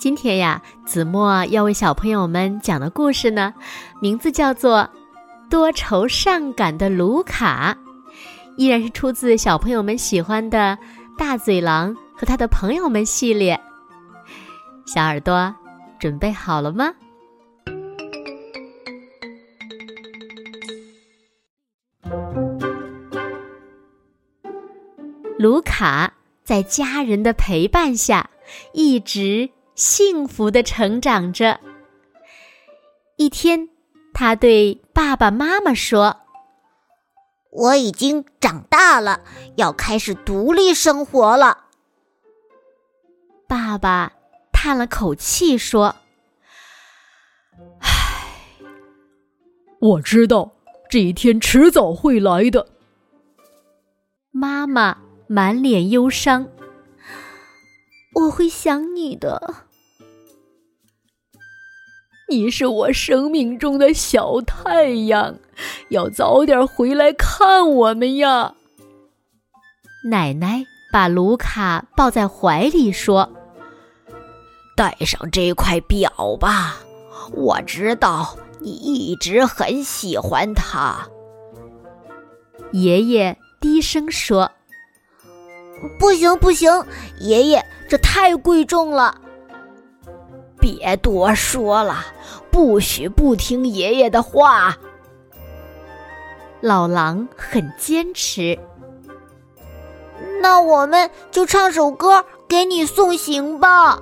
[0.00, 3.52] 今天呀，子墨要为小朋友们讲的故事呢，
[4.00, 4.88] 名字叫做
[5.50, 7.76] 《多愁善感的卢卡》，
[8.56, 10.78] 依然是出自小朋友们喜欢的
[11.18, 13.60] 《大嘴狼和他的朋友们》系列。
[14.86, 15.54] 小耳朵
[15.98, 16.94] 准备好了吗？
[25.38, 28.30] 卢卡在家人的陪伴下，
[28.72, 29.50] 一直。
[29.80, 31.58] 幸福的成长着。
[33.16, 33.70] 一天，
[34.12, 36.20] 他对爸爸妈妈说
[37.50, 39.22] ：“我已经长大了，
[39.56, 41.68] 要开始独立生活了。”
[43.48, 44.12] 爸爸
[44.52, 45.96] 叹了口气说
[47.80, 48.36] ：“唉，
[49.80, 50.52] 我知道
[50.90, 52.68] 这一天迟早会来的。”
[54.30, 56.48] 妈妈满脸忧伤
[58.12, 59.64] ：“我会想你的。”
[62.30, 65.34] 你是我生命中的小太阳，
[65.88, 68.54] 要早点回来看我们呀！
[70.08, 73.28] 奶奶把卢卡抱在怀里说
[74.76, 76.08] ：“带上这块表
[76.38, 76.76] 吧，
[77.32, 81.08] 我知道你一直很喜欢它。”
[82.70, 84.48] 爷爷低声说
[85.98, 86.70] ：“不行不行，
[87.18, 89.20] 爷爷，这太贵重了。”
[90.60, 92.04] 别多说了，
[92.50, 94.76] 不许不听爷爷的话。
[96.60, 98.58] 老狼很坚持。
[100.42, 103.98] 那我们就唱首歌给你送行吧。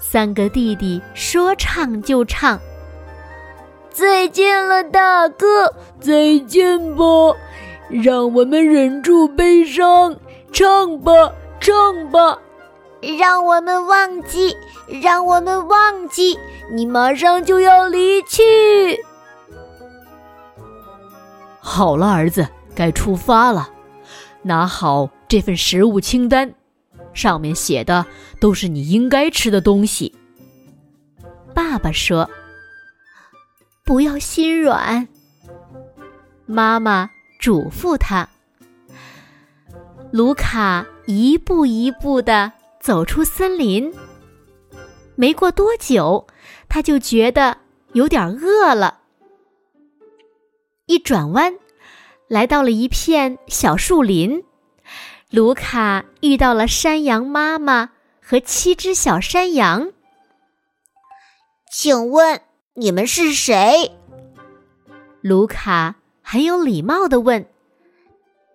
[0.00, 2.58] 三个弟弟说唱就唱。
[3.90, 7.04] 再见了，大哥，再见吧，
[7.88, 10.16] 让我们忍住悲伤，
[10.52, 11.12] 唱吧，
[11.60, 12.38] 唱吧。
[13.18, 14.56] 让我们忘记，
[15.02, 16.38] 让我们忘记，
[16.70, 18.42] 你马上就要离去。
[21.60, 23.70] 好了，儿子，该出发了。
[24.42, 26.54] 拿好这份食物清单，
[27.12, 28.04] 上面写的
[28.40, 30.14] 都是你应该吃的东西。
[31.54, 32.28] 爸爸说
[33.84, 35.08] ：“不要心软。”
[36.46, 38.28] 妈妈嘱咐他。
[40.12, 42.52] 卢卡一步一步的。
[42.84, 43.94] 走出森林，
[45.14, 46.26] 没过多久，
[46.68, 47.56] 他就觉得
[47.94, 49.00] 有点饿了。
[50.84, 51.58] 一转弯，
[52.28, 54.44] 来到了一片小树林，
[55.30, 59.90] 卢卡遇到了山羊妈妈和七只小山羊。
[61.72, 62.42] 请问
[62.74, 63.92] 你们是谁？
[65.22, 67.46] 卢卡很有礼貌的问：“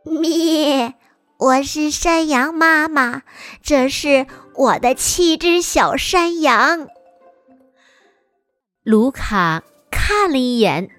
[0.06, 0.94] 咩。”
[1.40, 3.22] 我是山羊妈妈，
[3.64, 6.90] 这是我的七只小山羊。
[8.84, 10.90] 卢卡看了一眼，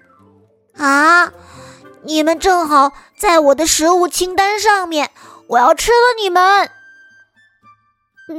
[0.73, 1.31] 啊，
[2.01, 5.11] 你们正好在我的食物清单上面，
[5.45, 6.71] 我要吃了你们。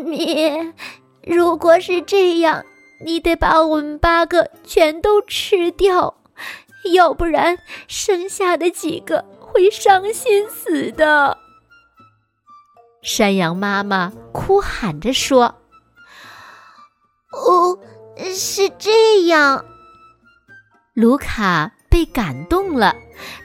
[0.05, 0.73] 你，
[1.23, 2.65] 如果是这样，
[3.05, 6.17] 你得把我们八个全都吃掉，
[6.93, 11.39] 要不然剩下的几个会伤心死的。
[13.03, 15.57] 山羊妈妈哭喊着说
[17.35, 17.77] ：“哦，
[18.33, 19.65] 是这样。”
[20.95, 22.95] 卢卡被感动了，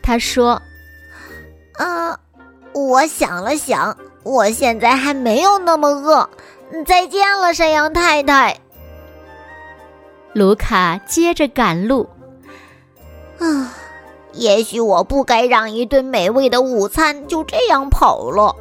[0.04, 0.62] 他说
[1.80, 2.20] ：“啊，
[2.74, 6.30] 我想了想，我现在还没有那么饿。
[6.86, 8.58] 再见了，山羊太太。”
[10.34, 12.08] 卢卡接着赶路。
[13.40, 13.74] 啊，
[14.34, 18.56] 也许我不该让一顿美味的午餐就这样跑了。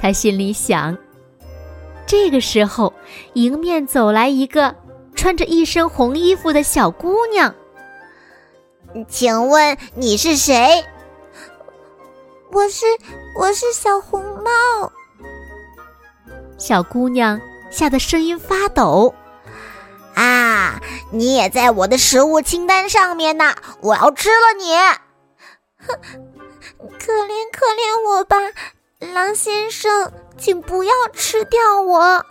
[0.00, 0.96] 他心里想
[2.06, 2.94] ：“这个时候，
[3.34, 4.74] 迎面走来一个
[5.14, 7.54] 穿着一身红衣服的小姑娘。
[9.08, 10.84] 请问你是谁？
[12.50, 12.86] 我是
[13.38, 14.90] 我是小红帽。
[16.58, 19.14] 小姑娘吓得声音发抖。
[20.14, 20.80] 啊，
[21.12, 23.54] 你也在我的食物清单上面呢！
[23.80, 24.74] 我要吃了你！
[25.86, 25.94] 哼，
[26.98, 28.36] 可怜可怜我吧。
[29.00, 32.24] 狼先生，请不要吃掉我，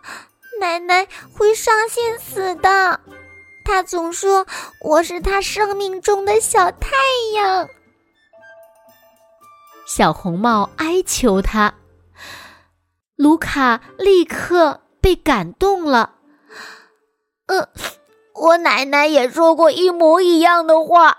[0.61, 2.99] 奶奶会伤心死的。
[3.65, 4.45] 他总说
[4.81, 6.89] 我是他生命中的小太
[7.35, 7.67] 阳。
[9.87, 11.73] 小红帽哀求他，
[13.15, 16.13] 卢卡立刻被感动了。
[17.47, 17.69] 呃，
[18.35, 21.17] 我奶奶也说过一模一样的话。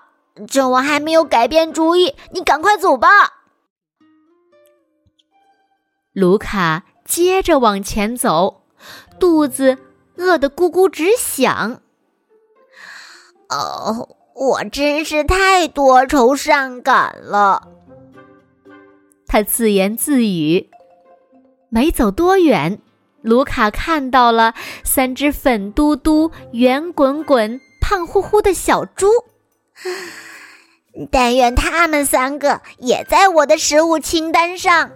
[0.48, 3.39] 趁我还没有改变主意，你赶快走吧。
[6.12, 8.62] 卢卡接着往前走，
[9.20, 9.78] 肚子
[10.16, 11.80] 饿得咕咕直响。
[13.48, 17.68] 哦，我真是太多愁善感了。
[19.26, 20.68] 他自言自语。
[21.68, 22.80] 没走多远，
[23.22, 29.08] 卢卡看到了三只粉嘟嘟、圆滚滚、胖乎乎的小猪。
[31.12, 34.90] 但愿他们三个也在我的食物清单上。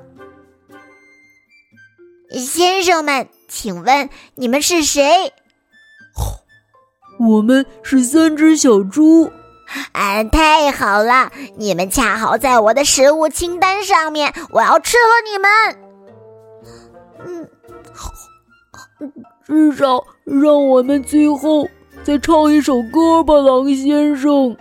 [2.31, 5.33] 先生们，请问你们是谁？
[7.21, 9.31] 我们是三只小猪。
[9.93, 11.33] 啊，太好了！
[11.57, 15.51] 你们恰好在我的食物清单上面，我要吃了你们。
[17.27, 17.49] 嗯，
[19.45, 21.67] 至少让我们最后
[22.05, 24.57] 再唱一首歌吧，狼先生。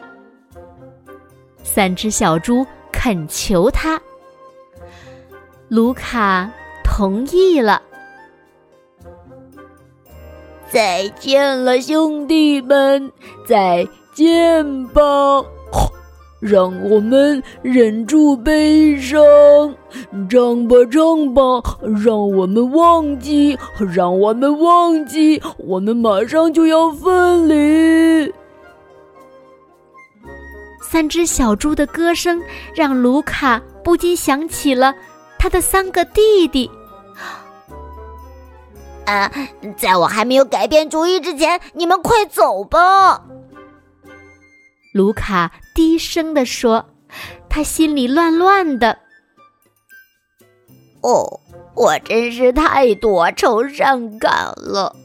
[1.64, 4.02] 三只小猪恳求他，
[5.68, 6.50] 卢卡
[6.96, 7.82] 同意了。
[10.70, 13.12] 再见了，兄弟们，
[13.48, 15.02] 再见吧！
[16.40, 19.20] 让我们忍住悲伤，
[20.30, 23.58] 唱吧唱吧，让我们忘记，
[23.92, 28.32] 让我们忘记，我们马上就要分离。
[30.92, 32.40] 三只小猪的歌声
[32.76, 34.94] 让卢卡不禁想起了
[35.40, 36.70] 他的三个弟弟。
[39.06, 39.32] 啊，
[39.78, 43.24] 在我还没有改变主意之前，你们快走吧！
[44.94, 46.86] 卢卡低声地说，
[47.50, 49.00] 他心里乱乱的。
[51.02, 51.42] 哦，
[51.76, 54.96] 我真是太多愁善感了。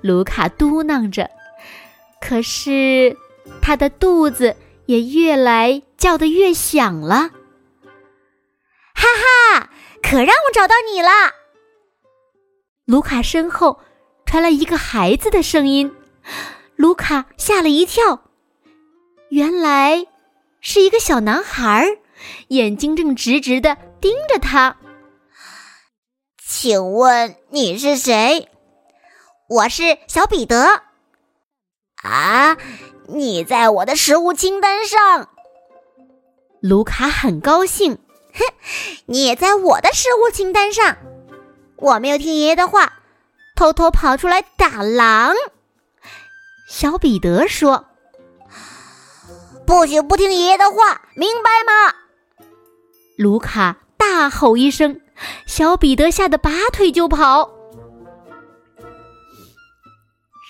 [0.00, 1.30] 卢卡嘟囔着，
[2.20, 3.16] 可是。
[3.60, 4.56] 他的肚子
[4.86, 7.30] 也越来叫得越响了。
[8.94, 9.70] 哈哈，
[10.00, 11.08] 可让我找到你了！
[12.92, 13.80] 卢卡身后
[14.26, 15.96] 传来一个孩子的声音，
[16.76, 18.24] 卢卡吓了一跳，
[19.30, 20.06] 原来
[20.60, 21.86] 是一个小男孩，
[22.48, 24.76] 眼睛正直直的盯着他。
[26.46, 28.50] 请问你是谁？
[29.48, 30.82] 我是小彼得。
[32.02, 32.58] 啊。
[33.08, 35.30] 你在我的食物清单上，
[36.60, 37.94] 卢卡很高兴。
[38.34, 38.44] 哼，
[39.06, 40.98] 你也在我的食物清单上。
[41.82, 42.92] 我没有听爷爷的话，
[43.56, 45.34] 偷偷跑出来打狼。
[46.68, 47.86] 小彼得说
[49.66, 51.94] ：“不许不听爷爷的话，明白吗？”
[53.18, 55.00] 卢卡大吼一声，
[55.44, 57.50] 小彼得吓得拔腿就跑。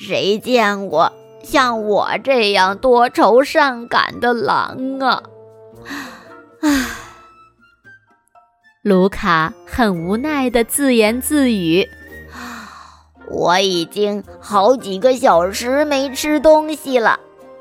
[0.06, 1.12] 谁见过？
[1.42, 5.22] 像我这样多愁善感的狼啊！
[6.60, 6.70] 啊，
[8.82, 11.88] 卢卡很无奈的自言自语
[13.30, 17.16] ：“我已经好几个小时没吃东西了，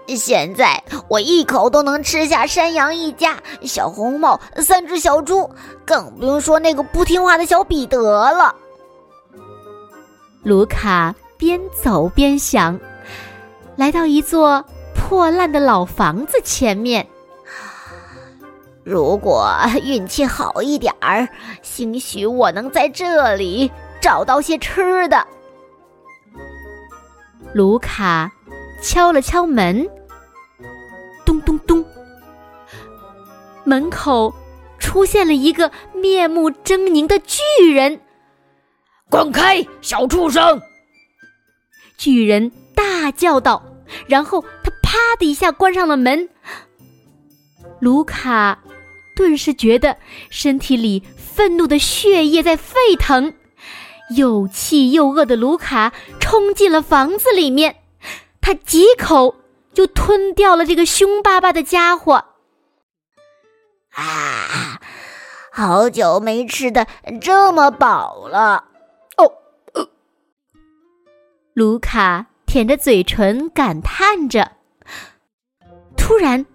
[0.07, 5.47] 现在我一口都能吃下山羊一家、小红帽、三只小猪，
[5.85, 8.01] 更不用说那个不听话的小彼得
[8.31, 8.55] 了。”
[10.41, 12.79] 卢卡边走边想。
[13.75, 14.63] 来到一座
[14.95, 17.07] 破烂的老房子前面。
[18.83, 21.27] 如果运气好一点儿，
[21.61, 23.71] 兴许我能在这里
[24.01, 25.27] 找到些吃的。
[27.53, 28.31] 卢卡
[28.81, 29.87] 敲了敲门，
[31.25, 31.85] 咚咚咚，
[33.63, 34.33] 门口
[34.79, 37.99] 出现了一个面目狰狞的巨人。
[39.09, 40.61] 滚开，小畜生！
[41.97, 43.61] 巨人大叫道。
[44.07, 46.29] 然后他啪的一下关上了门。
[47.81, 48.57] 卢卡
[49.21, 49.97] 顿时觉得
[50.31, 53.35] 身体里愤怒的血液在沸腾，
[54.17, 57.75] 又气又饿的卢卡冲进了房子里面，
[58.41, 59.35] 他几口
[59.75, 62.25] 就吞掉了这个凶巴巴的家伙。
[63.91, 64.81] 啊，
[65.53, 66.87] 好久没吃的
[67.21, 68.65] 这么饱了
[69.17, 69.33] 哦！
[71.53, 72.25] 卢卡。
[72.47, 74.51] 舔着嘴唇感叹着，
[75.95, 76.45] 突然，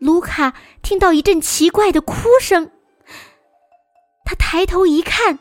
[0.00, 2.70] 卢卡听到一阵奇怪的哭声。
[4.24, 5.38] 他抬头一看，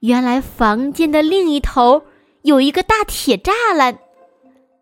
[0.00, 2.02] 原来房间的另一头
[2.42, 4.00] 有一个大铁栅栏，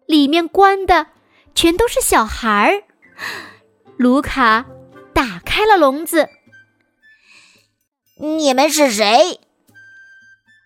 [0.06, 1.08] 里面关的
[1.54, 2.84] 全都是小孩儿。
[3.98, 4.64] 卢卡
[5.12, 6.30] 打开了笼子。
[8.18, 9.40] 你们是谁？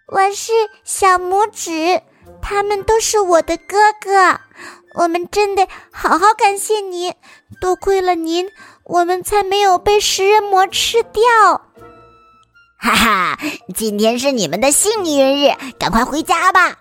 [0.06, 0.52] 我是
[0.84, 2.02] 小拇指，
[2.40, 4.40] 他们都是我的哥哥。
[4.94, 7.14] 我们真得好好感谢你，
[7.60, 8.48] 多亏了您，
[8.84, 11.22] 我们才没有被食人魔吃掉。
[12.78, 13.38] 哈哈，
[13.74, 16.78] 今天是你们的幸运日，赶快回家吧。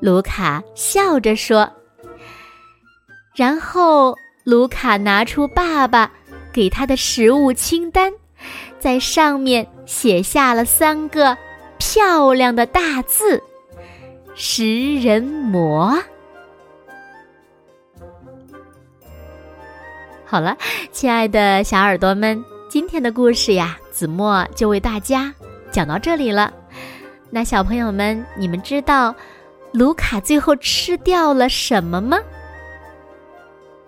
[0.00, 1.70] 卢卡笑着说。
[3.34, 6.10] 然后，卢卡拿出爸爸
[6.54, 8.14] 给他的食物清单，
[8.80, 11.36] 在上面写下了三个
[11.76, 13.42] 漂亮的大字
[14.34, 16.02] ：“食人魔。”
[20.36, 20.54] 好了，
[20.92, 25.32] 亲爱的小耳朵们，今天的故事呀，子墨就为大家
[25.72, 26.52] 讲到这里了。
[27.30, 29.14] 那小朋友们，你们知道
[29.72, 32.18] 卢卡最后吃掉了什么吗？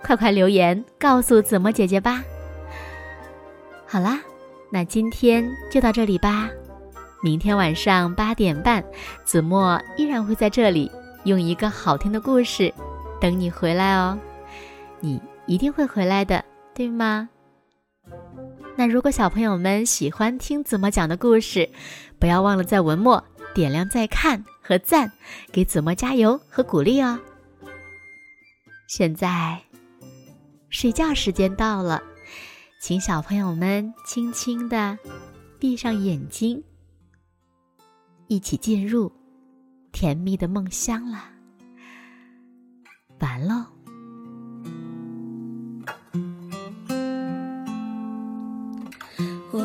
[0.03, 2.25] 快快留言告诉子墨姐姐吧。
[3.87, 4.19] 好啦，
[4.71, 6.49] 那今天就到这里吧。
[7.23, 8.83] 明天晚上八点半，
[9.23, 10.91] 子墨依然会在这里
[11.25, 12.73] 用一个好听的故事
[13.21, 14.19] 等你回来哦。
[15.01, 15.21] 你。
[15.49, 17.29] 一定会回来的，对吗？
[18.77, 21.69] 那如果小朋友们喜欢听子墨讲的故事，
[22.21, 23.25] 不要忘了在文末
[23.55, 25.11] 点亮再看和赞，
[25.51, 27.19] 给子墨加油和鼓励哦。
[28.87, 29.59] 现在
[30.69, 32.03] 睡觉时间到了，
[32.81, 34.99] 请小朋友们轻轻的
[35.59, 36.63] 闭上眼睛，
[38.27, 39.11] 一起进入
[39.93, 41.25] 甜蜜的梦乡了。
[43.19, 43.78] 完喽。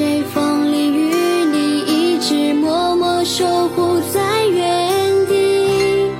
[0.00, 1.10] 谁风里雨
[1.52, 1.80] 里
[2.14, 6.10] 一直默默守护在原地？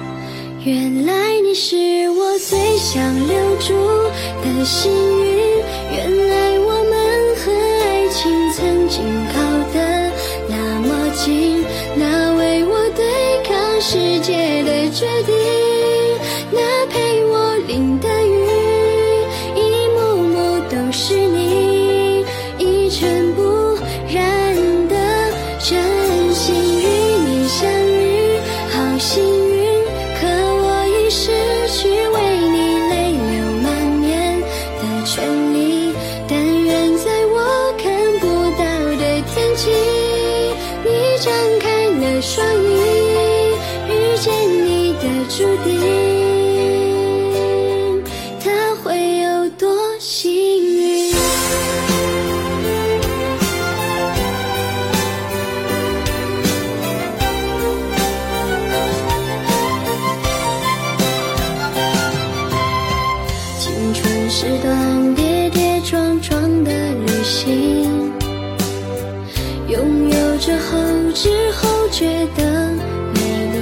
[0.66, 3.72] 原来你是我最想留住
[4.44, 5.64] 的幸运。
[5.96, 9.40] 原来我们和爱情曾经靠
[9.72, 10.12] 得
[10.46, 11.64] 那么近，
[11.96, 13.02] 那为我对
[13.48, 15.34] 抗世界的决定，
[71.12, 72.70] 知后觉的
[73.14, 73.20] 美
[73.52, 73.58] 丽，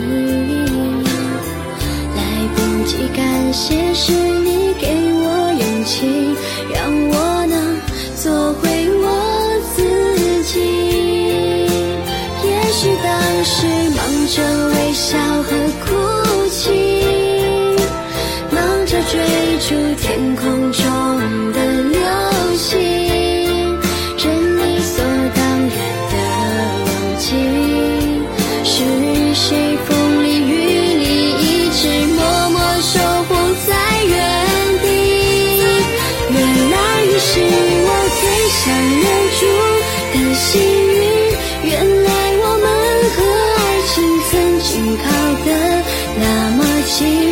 [2.14, 2.20] 来
[2.54, 6.06] 不及感谢，是你给我勇气，
[6.72, 7.27] 让我。
[46.98, 47.27] 记忆